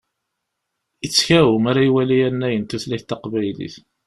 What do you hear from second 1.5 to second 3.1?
mi ara iwali annay n tutlayt